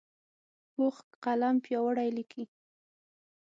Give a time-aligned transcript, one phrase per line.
[0.73, 2.43] پوخ قلم پیاوړی لیکي